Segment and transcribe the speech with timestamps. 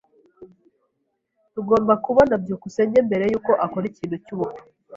[1.53, 4.63] Tugomba kubona byukusenge mbere yuko akora ikintu cyubupfu.